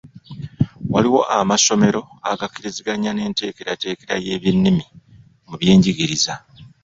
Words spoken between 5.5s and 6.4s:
by’enjigiriza.